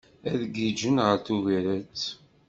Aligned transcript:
Ad 0.29 0.41
giǧǧen 0.55 0.97
ɣer 1.05 1.17
Tubiret? 1.25 2.01